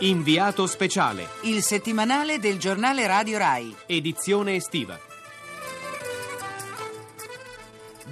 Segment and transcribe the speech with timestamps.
[0.00, 3.74] Inviato speciale, Il settimanale del giornale Radio Rai.
[3.86, 4.98] edizione estiva.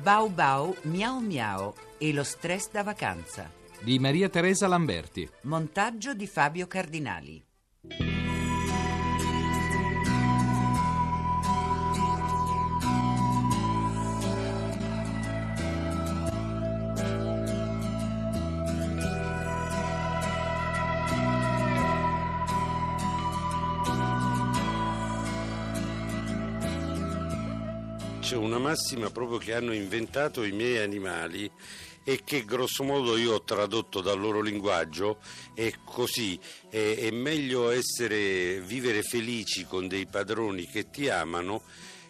[0.03, 3.51] Bau Bau Miau Miau e lo stress da vacanza.
[3.81, 5.29] di Maria Teresa Lamberti.
[5.43, 7.43] Montaggio di Fabio Cardinali.
[28.24, 31.48] C'è una massima proprio che hanno inventato i miei animali
[32.02, 35.19] e che grosso modo io ho tradotto dal loro linguaggio
[35.52, 41.64] è così, è, è meglio essere, vivere felici con dei padroni che ti amano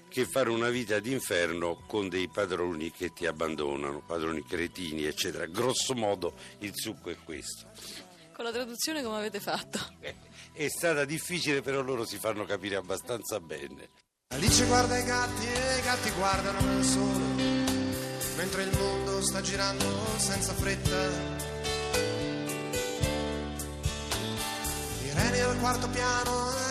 [0.09, 5.47] che fare una vita d'inferno con dei padroni che ti abbandonano, padroni cretini eccetera.
[5.47, 7.67] Grosso modo il succo è questo.
[8.33, 9.81] Con la traduzione come avete fatto?
[10.55, 14.04] È stata difficile però loro si fanno capire abbastanza bene.
[14.35, 17.25] Alice guarda i gatti e i gatti guardano nel sole,
[18.37, 19.85] mentre il mondo sta girando
[20.17, 21.09] senza fretta.
[25.05, 26.64] Irene al quarto piano.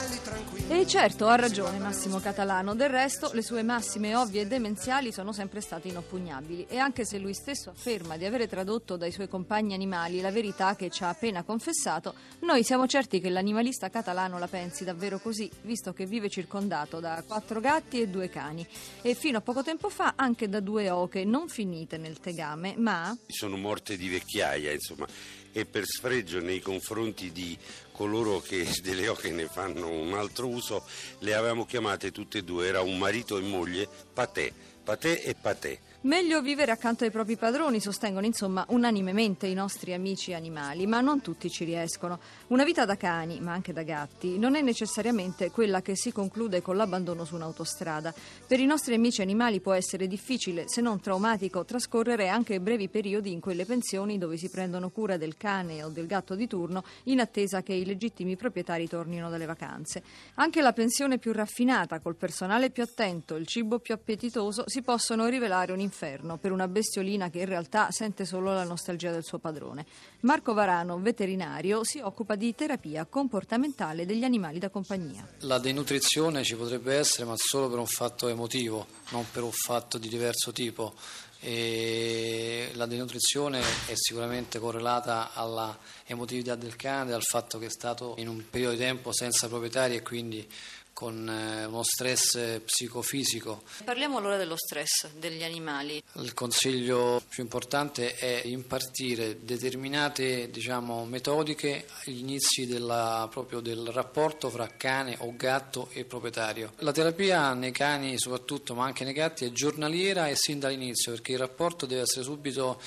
[0.74, 2.74] E certo, ha ragione Massimo Catalano.
[2.74, 6.66] Del resto, le sue massime ovvie e demenziali sono sempre state inoppugnabili.
[6.68, 10.76] E anche se lui stesso afferma di avere tradotto dai suoi compagni animali la verità
[10.76, 15.50] che ci ha appena confessato, noi siamo certi che l'animalista catalano la pensi davvero così,
[15.62, 18.68] visto che vive circondato da quattro gatti e due cani.
[19.04, 23.16] E fino a poco tempo fa anche da due oche non finite nel tegame, ma.
[23.28, 25.06] sono morte di vecchiaia, insomma,
[25.54, 27.58] e per sfregio nei confronti di
[27.94, 30.84] coloro che delle oche ne fanno un altro uso,
[31.20, 34.52] le avevamo chiamate tutte e due, era un marito e moglie, patè,
[34.84, 35.80] patè e patè.
[36.06, 41.22] Meglio vivere accanto ai propri padroni, sostengono insomma unanimemente i nostri amici animali, ma non
[41.22, 42.20] tutti ci riescono.
[42.48, 46.62] Una vita da cani, ma anche da gatti, non è necessariamente quella che si conclude
[46.62, 48.14] con l'abbandono su un'autostrada.
[48.46, 53.32] Per i nostri amici animali può essere difficile, se non traumatico, trascorrere anche brevi periodi
[53.32, 57.22] in quelle pensioni dove si prendono cura del cane o del gatto di turno in
[57.22, 60.04] attesa che i legittimi proprietari tornino dalle vacanze.
[60.34, 65.28] Anche la pensione più raffinata, col personale più attento, il cibo più appetitoso, si possono
[65.28, 69.38] rivelare un inferno per una bestiolina che in realtà sente solo la nostalgia del suo
[69.38, 69.86] padrone.
[70.22, 75.28] Marco Varano, veterinario, si occupa di terapia comportamentale degli animali da compagnia.
[75.42, 80.00] La denutrizione ci potrebbe essere, ma solo per un fatto emotivo, non per un fatto
[80.00, 80.96] di diverso tipo.
[81.40, 88.16] E la denutrizione è sicuramente correlata alla emotività del cane, al fatto che è stato
[88.18, 90.50] in un periodo di tempo senza proprietari e quindi
[90.94, 93.64] con eh, uno stress psicofisico.
[93.84, 96.02] Parliamo allora dello stress degli animali.
[96.14, 104.50] Il consiglio più importante è impartire determinate diciamo, metodiche agli inizi della- proprio del rapporto
[104.50, 106.74] fra cane o gatto e proprietario.
[106.78, 111.32] La terapia nei cani soprattutto, ma anche nei gatti, è giornaliera e sin dall'inizio perché
[111.34, 112.80] il rapporto deve essere subito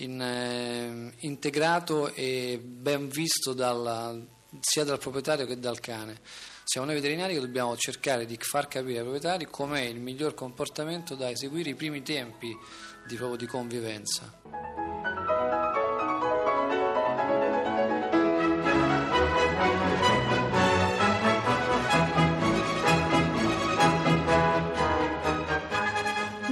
[0.00, 4.14] in, eh, integrato e ben visto dalla-
[4.60, 6.20] sia dal proprietario che dal cane.
[6.64, 11.14] Siamo noi veterinari che dobbiamo cercare di far capire ai proprietari com'è il miglior comportamento
[11.14, 12.56] da eseguire i primi tempi
[13.06, 14.85] di, proprio di convivenza.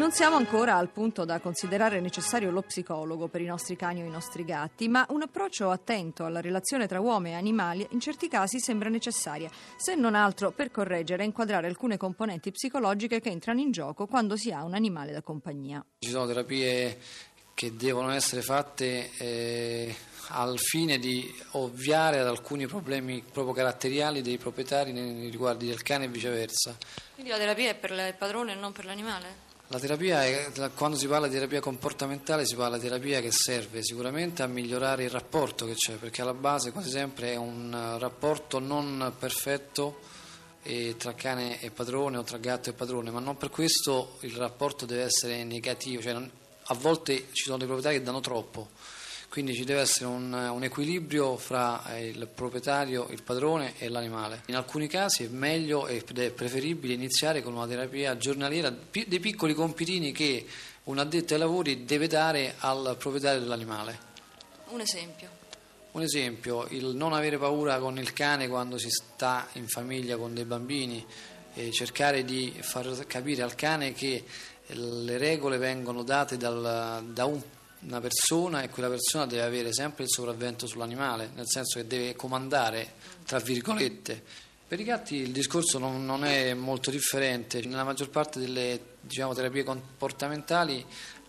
[0.05, 4.05] Non siamo ancora al punto da considerare necessario lo psicologo per i nostri cani o
[4.05, 8.29] i nostri gatti, ma un approccio attento alla relazione tra uomo e animali in certi
[8.29, 9.49] casi sembra necessaria,
[9.79, 14.37] se non altro per correggere e inquadrare alcune componenti psicologiche che entrano in gioco quando
[14.37, 15.83] si ha un animale da compagnia.
[16.01, 16.99] Ci sono terapie
[17.55, 19.97] che devono essere fatte eh,
[20.33, 26.05] al fine di ovviare ad alcuni problemi proprio caratteriali dei proprietari nei riguardi del cane
[26.05, 26.77] e viceversa.
[27.15, 29.53] Quindi la terapia è per il padrone e non per l'animale?
[29.69, 33.83] La terapia, è- quando si parla di terapia comportamentale, si parla di terapia che serve
[33.83, 37.99] sicuramente a migliorare il rapporto che c'è, perché alla base quasi sempre è un eh,
[37.99, 40.01] rapporto non perfetto
[40.63, 44.37] eh, tra cane e padrone o tra gatto e padrone, ma non per questo il
[44.37, 46.15] rapporto deve essere negativo, cioè
[46.67, 48.69] a volte ci sono dei proprietari che danno troppo,
[49.35, 54.43] quindi ci deve essere un, un equilibrio fra eh, il proprietario, il padrone e l'animale.
[54.47, 59.53] In alcuni casi è meglio ed è preferibile iniziare con una terapia giornaliera, dei piccoli
[59.53, 60.47] compitini che
[60.85, 63.99] un addetto ai lavori deve dare al proprietario dell'animale.
[64.69, 65.29] Un esempio.
[65.91, 70.33] Un esempio, il non avere paura con il cane quando si sta in famiglia con
[70.33, 71.05] dei bambini,
[71.55, 74.23] e cercare di far capire al cane che
[74.67, 77.43] le regole vengono date dal- da un
[77.87, 82.17] una persona e quella persona deve avere sempre il sopravvento sull'animale, nel senso che deve
[82.17, 82.95] comandare,
[83.25, 84.23] tra virgolette.
[84.67, 89.35] Per i gatti il discorso non, non è molto differente, nella maggior parte delle diciamo,
[89.35, 90.85] terapie comportamentali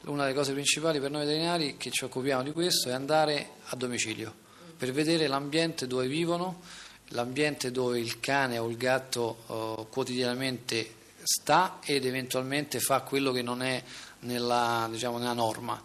[0.06, 3.76] una delle cose principali per noi veterinari che ci occupiamo di questo è andare a
[3.76, 4.44] domicilio
[4.78, 6.62] per vedere l'ambiente dove vivono,
[7.10, 13.42] l'ambiente dove il cane o il gatto eh, quotidianamente sta ed eventualmente fa quello che
[13.42, 13.82] non è
[14.20, 15.82] nella, diciamo, nella norma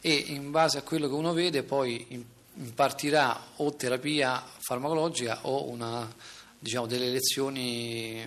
[0.00, 6.08] e in base a quello che uno vede poi impartirà o terapia farmacologica o una,
[6.58, 8.24] diciamo, delle lezioni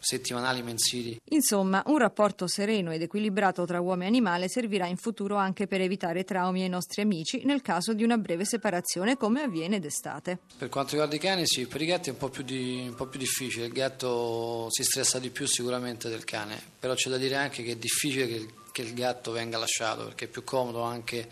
[0.00, 1.20] settimanali, mensili.
[1.30, 5.80] Insomma, un rapporto sereno ed equilibrato tra uomo e animale servirà in futuro anche per
[5.80, 10.38] evitare traumi ai nostri amici nel caso di una breve separazione come avviene d'estate.
[10.58, 12.94] Per quanto riguarda i cani, sì, per i gatti è un po' più, di, un
[12.94, 17.16] po più difficile, il gatto si stressa di più sicuramente del cane, però c'è da
[17.16, 20.82] dire anche che è difficile che che il gatto venga lasciato perché è più comodo
[20.82, 21.28] anche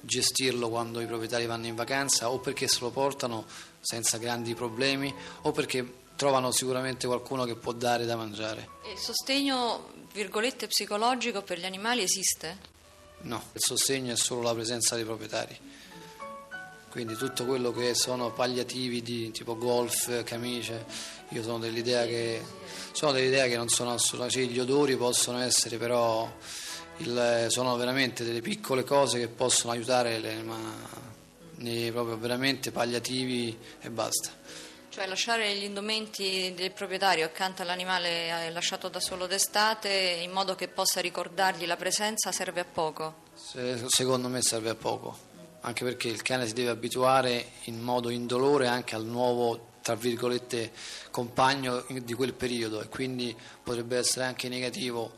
[0.00, 3.46] gestirlo quando i proprietari vanno in vacanza o perché se lo portano
[3.80, 5.12] senza grandi problemi
[5.42, 8.68] o perché trovano sicuramente qualcuno che può dare da mangiare.
[8.84, 12.58] E il sostegno, virgolette, psicologico per gli animali esiste?
[13.22, 15.58] No, il sostegno è solo la presenza dei proprietari.
[16.90, 20.86] Quindi tutto quello che sono palliativi di tipo golf, camicie,
[21.30, 22.40] io sono dell'idea che,
[22.92, 26.32] sono dell'idea che non sono assolutamente, cioè, gli odori possono essere però
[26.98, 31.00] il, sono veramente delle piccole cose che possono aiutare, le, ma
[31.90, 34.30] proprio veramente palliativi e basta.
[34.92, 39.88] Cioè lasciare gli indumenti del proprietario accanto all'animale lasciato da solo d'estate
[40.22, 43.22] in modo che possa ricordargli la presenza serve a poco?
[43.32, 45.16] Se, secondo me serve a poco,
[45.62, 50.72] anche perché il cane si deve abituare in modo indolore anche al nuovo tra virgolette
[51.10, 55.14] compagno di quel periodo e quindi potrebbe essere anche negativo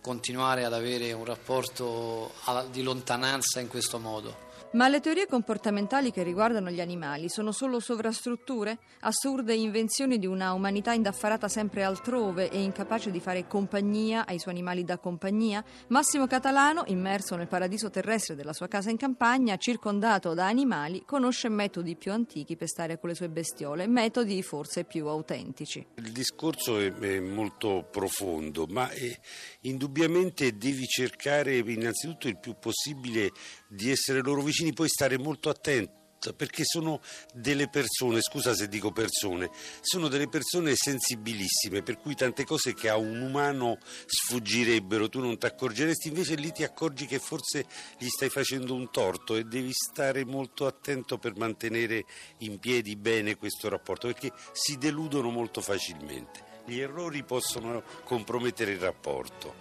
[0.00, 2.32] continuare ad avere un rapporto
[2.70, 4.45] di lontananza in questo modo.
[4.72, 8.78] Ma le teorie comportamentali che riguardano gli animali sono solo sovrastrutture?
[9.00, 14.54] Assurde invenzioni di una umanità indaffarata sempre altrove e incapace di fare compagnia ai suoi
[14.54, 15.64] animali da compagnia?
[15.88, 21.48] Massimo Catalano, immerso nel paradiso terrestre della sua casa in campagna, circondato da animali, conosce
[21.48, 25.86] metodi più antichi per stare con le sue bestiole, metodi forse più autentici.
[25.94, 29.18] Il discorso è, è molto profondo, ma è,
[29.62, 33.30] indubbiamente devi cercare innanzitutto il più possibile
[33.68, 36.04] di essere loro vicini, poi stare molto attento
[36.34, 37.00] perché sono
[37.32, 42.88] delle persone, scusa se dico persone, sono delle persone sensibilissime, per cui tante cose che
[42.88, 47.66] a un umano sfuggirebbero, tu non ti accorgeresti, invece lì ti accorgi che forse
[47.98, 52.04] gli stai facendo un torto e devi stare molto attento per mantenere
[52.38, 56.44] in piedi bene questo rapporto, perché si deludono molto facilmente.
[56.64, 59.54] Gli errori possono compromettere il rapporto.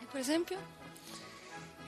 [0.00, 0.83] E per esempio?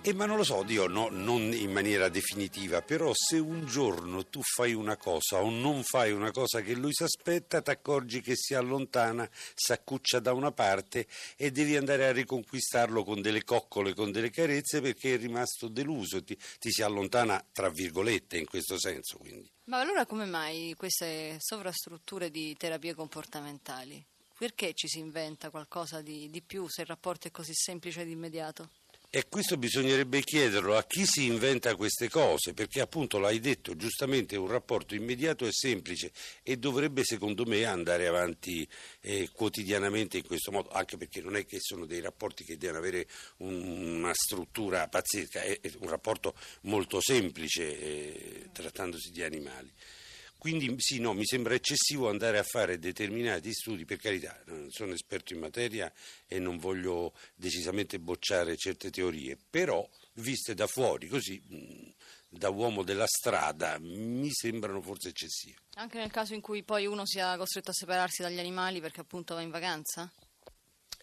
[0.07, 4.25] Eh, ma non lo so, Dio, no, non in maniera definitiva, però se un giorno
[4.27, 8.21] tu fai una cosa o non fai una cosa che lui si aspetta, ti accorgi
[8.21, 13.43] che si allontana, si accuccia da una parte e devi andare a riconquistarlo con delle
[13.43, 18.47] coccole, con delle carezze perché è rimasto deluso, ti, ti si allontana tra virgolette in
[18.47, 19.19] questo senso.
[19.19, 19.51] Quindi.
[19.65, 24.07] Ma allora come mai queste sovrastrutture di terapie comportamentali?
[24.39, 28.09] Perché ci si inventa qualcosa di, di più se il rapporto è così semplice ed
[28.09, 28.71] immediato?
[29.09, 34.37] E questo bisognerebbe chiederlo a chi si inventa queste cose, perché appunto l'hai detto giustamente,
[34.37, 36.11] un rapporto immediato e semplice
[36.43, 38.67] e dovrebbe secondo me andare avanti
[39.01, 42.79] eh, quotidianamente in questo modo, anche perché non è che sono dei rapporti che devono
[42.79, 43.07] avere
[43.39, 49.73] un, una struttura pazzesca, è, è, un rapporto molto semplice eh, trattandosi di animali.
[50.47, 54.93] Quindi sì, no, mi sembra eccessivo andare a fare determinati studi, per carità, non sono
[54.93, 55.93] esperto in materia
[56.25, 61.43] e non voglio decisamente bocciare certe teorie, però viste da fuori, così
[62.29, 65.57] da uomo della strada, mi sembrano forse eccessive.
[65.79, 69.35] Anche nel caso in cui poi uno sia costretto a separarsi dagli animali perché appunto
[69.35, 70.09] va in vacanza?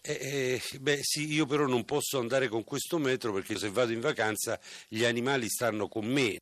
[0.00, 3.92] Eh, eh, beh sì, io però non posso andare con questo metro perché se vado
[3.92, 4.58] in vacanza
[4.88, 6.38] gli animali stanno con me.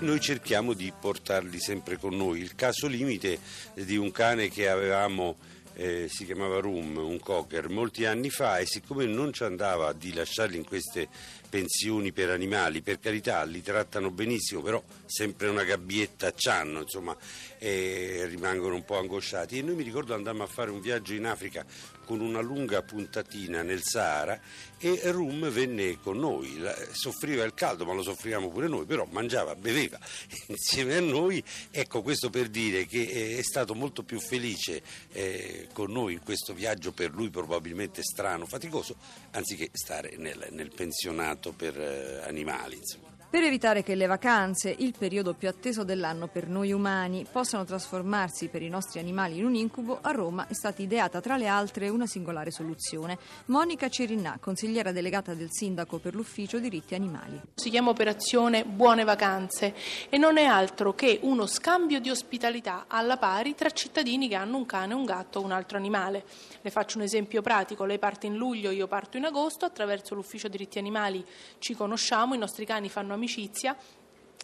[0.00, 2.40] Noi cerchiamo di portarli sempre con noi.
[2.40, 3.38] Il caso limite
[3.74, 5.36] di un cane che avevamo
[5.78, 10.12] eh, si chiamava Rum, un cocker, molti anni fa e siccome non ci andava di
[10.12, 11.08] lasciarli in queste
[11.48, 17.16] pensioni per animali, per carità li trattano benissimo, però sempre una gabbietta c'hanno, insomma,
[17.58, 19.58] e rimangono un po' angosciati.
[19.58, 21.64] E noi mi ricordo andammo a fare un viaggio in Africa
[22.06, 24.40] con una lunga puntatina nel Sahara
[24.78, 26.62] e Rum venne con noi,
[26.92, 29.98] soffriva il caldo ma lo soffrivamo pure noi, però mangiava, beveva
[30.46, 35.90] insieme a noi, ecco questo per dire che è stato molto più felice eh, con
[35.90, 38.96] noi in questo viaggio per lui probabilmente strano, faticoso,
[39.32, 42.76] anziché stare nel, nel pensionato per eh, animali.
[42.76, 43.05] Insomma.
[43.28, 48.46] Per evitare che le vacanze, il periodo più atteso dell'anno per noi umani, possano trasformarsi
[48.46, 51.88] per i nostri animali in un incubo, a Roma è stata ideata tra le altre
[51.88, 53.18] una singolare soluzione.
[53.46, 57.38] Monica Cerinnà, consigliera delegata del sindaco per l'ufficio diritti animali.
[57.56, 59.74] Si chiama operazione Buone Vacanze
[60.08, 64.56] e non è altro che uno scambio di ospitalità alla pari tra cittadini che hanno
[64.56, 66.24] un cane, un gatto o un altro animale.
[66.62, 70.46] Le faccio un esempio pratico, lei parte in luglio, io parto in agosto, attraverso l'ufficio
[70.46, 71.24] diritti animali
[71.58, 73.76] ci conosciamo, i nostri cani fanno amicizia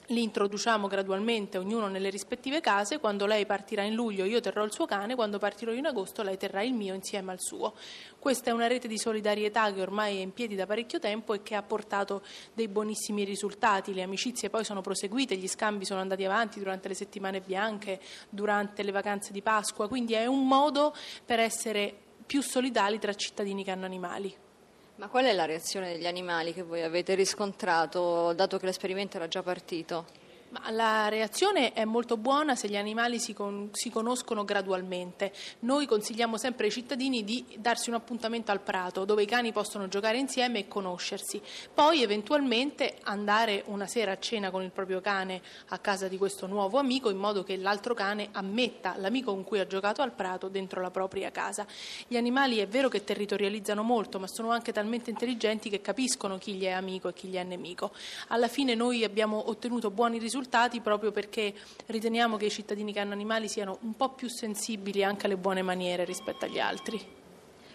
[0.06, 4.72] li introduciamo gradualmente ognuno nelle rispettive case, quando lei partirà in luglio io terrò il
[4.72, 7.74] suo cane, quando partirò in agosto lei terrà il mio insieme al suo.
[8.18, 11.42] Questa è una rete di solidarietà che ormai è in piedi da parecchio tempo e
[11.42, 16.24] che ha portato dei buonissimi risultati, le amicizie poi sono proseguite, gli scambi sono andati
[16.24, 21.38] avanti durante le settimane bianche, durante le vacanze di Pasqua, quindi è un modo per
[21.38, 21.94] essere
[22.26, 24.50] più solidali tra cittadini che hanno animali.
[24.96, 29.26] Ma qual è la reazione degli animali che voi avete riscontrato, dato che l'esperimento era
[29.26, 30.04] già partito?
[30.52, 35.32] Ma la reazione è molto buona se gli animali si, con, si, conoscono gradualmente.
[35.60, 39.88] Noi consigliamo sempre ai cittadini di darsi un appuntamento al prato dove i cani possono
[39.88, 41.40] giocare insieme e conoscersi.
[41.72, 46.46] Poi eventualmente andare una sera a cena con il proprio cane a casa di questo
[46.46, 50.48] nuovo amico in modo che l'altro cane ammetta l'amico con cui ha giocato al prato
[50.48, 51.66] dentro la propria casa.
[52.06, 56.52] Gli animali è vero che territorializzano molto, ma sono anche talmente intelligenti che capiscono chi
[56.52, 57.92] gli è amico e chi gli è nemico.
[58.28, 61.54] Alla fine noi abbiamo ottenuto buoni risultati risultati proprio perché
[61.86, 65.62] riteniamo che i cittadini che hanno animali siano un po' più sensibili anche alle buone
[65.62, 67.00] maniere rispetto agli altri.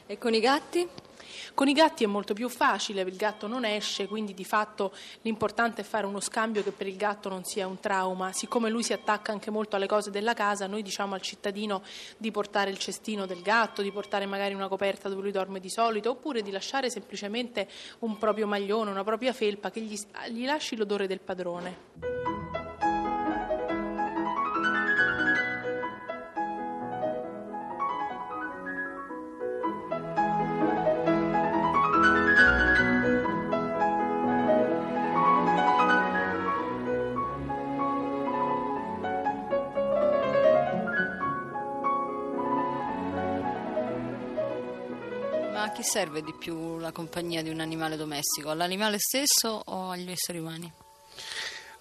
[0.05, 0.87] E con i gatti?
[1.53, 5.81] Con i gatti è molto più facile, il gatto non esce, quindi di fatto l'importante
[5.81, 8.31] è fare uno scambio che per il gatto non sia un trauma.
[8.31, 11.83] Siccome lui si attacca anche molto alle cose della casa, noi diciamo al cittadino
[12.17, 15.69] di portare il cestino del gatto, di portare magari una coperta dove lui dorme di
[15.69, 17.67] solito, oppure di lasciare semplicemente
[17.99, 22.76] un proprio maglione, una propria felpa che gli, gli lasci l'odore del padrone.
[45.87, 48.49] Serve di più la compagnia di un animale domestico?
[48.49, 50.71] All'animale stesso o agli esseri umani?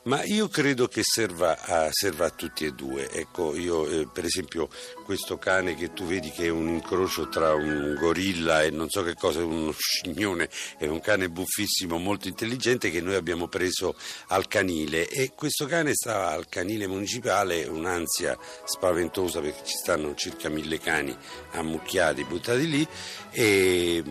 [0.04, 3.10] Ma io credo che serva a, serva a tutti e due.
[3.10, 4.68] Ecco, io eh, per esempio
[5.06, 9.02] questo cane che tu vedi che è un incrocio tra un gorilla e non so
[9.02, 10.48] che cosa, uno scignone,
[10.78, 13.96] è un cane buffissimo, molto intelligente che noi abbiamo preso
[14.28, 15.08] al canile.
[15.08, 21.16] E questo cane stava al canile municipale, un'ansia spaventosa perché ci stanno circa mille cani
[21.52, 22.86] ammucchiati, buttati lì.
[23.30, 24.02] E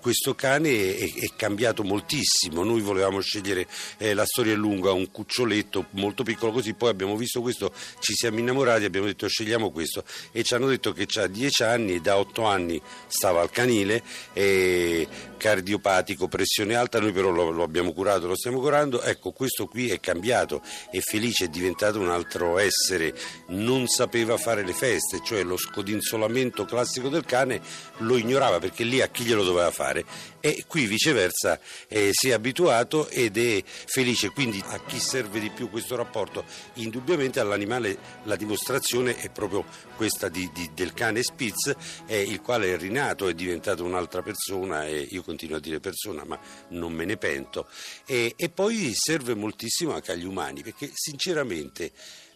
[0.00, 2.62] questo cane è, è cambiato moltissimo.
[2.62, 3.66] Noi volevamo scegliere,
[3.98, 7.72] eh, la storia è lunga, un cucciolo braccioletto molto piccolo così, poi abbiamo visto questo,
[7.98, 10.04] ci siamo innamorati, abbiamo detto scegliamo questo.
[10.30, 14.02] E ci hanno detto che ha 10 anni e da 8 anni stava al canile,
[14.32, 15.06] e
[15.36, 19.90] cardiopatico, pressione alta, noi però lo, lo abbiamo curato, lo stiamo curando, ecco questo qui
[19.90, 23.12] è cambiato, è felice, è diventato un altro essere,
[23.48, 27.60] non sapeva fare le feste, cioè lo scodinzolamento classico del cane
[27.98, 30.04] lo ignorava perché lì a chi glielo doveva fare
[30.42, 35.50] e qui viceversa eh, si è abituato ed è felice, quindi a chi serve di
[35.50, 36.44] più questo rapporto?
[36.74, 41.74] Indubbiamente all'animale la dimostrazione è proprio questa di, di, del cane Spitz,
[42.06, 46.24] eh, il quale è rinato, è diventato un'altra persona, e io continuo a dire persona
[46.24, 46.38] ma
[46.70, 47.68] non me ne pento,
[48.04, 51.92] e, e poi serve moltissimo anche agli umani perché sinceramente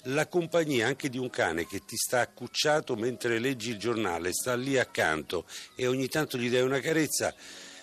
[0.07, 4.55] la compagnia anche di un cane che ti sta accucciato mentre leggi il giornale, sta
[4.55, 7.35] lì accanto e ogni tanto gli dai una carezza,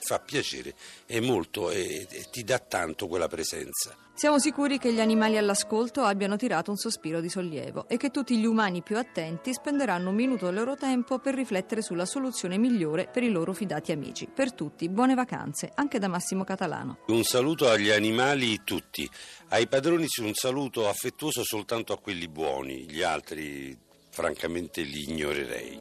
[0.03, 3.95] fa piacere, è molto e, e ti dà tanto quella presenza.
[4.15, 8.37] Siamo sicuri che gli animali all'ascolto abbiano tirato un sospiro di sollievo e che tutti
[8.37, 13.09] gli umani più attenti spenderanno un minuto del loro tempo per riflettere sulla soluzione migliore
[13.11, 14.27] per i loro fidati amici.
[14.27, 16.99] Per tutti, buone vacanze, anche da Massimo Catalano.
[17.07, 19.09] Un saluto agli animali tutti.
[19.49, 23.75] Ai padroni un saluto affettuoso soltanto a quelli buoni, gli altri
[24.11, 25.79] francamente li ignorerei.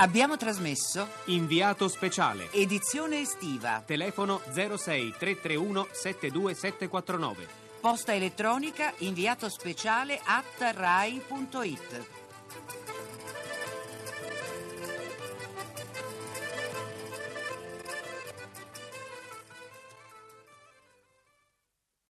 [0.00, 2.50] Abbiamo trasmesso Inviato speciale.
[2.52, 7.46] edizione estiva, Telefono 06 331 72749.
[7.80, 12.19] posta elettronica inviato speciale at rai.it.